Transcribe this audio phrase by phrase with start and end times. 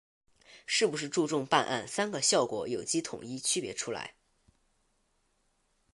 [0.65, 4.15] 是不是注重办案‘三个效果’有机统一区别出来